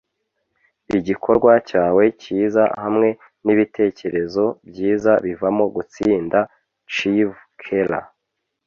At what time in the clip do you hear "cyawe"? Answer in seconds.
1.69-2.03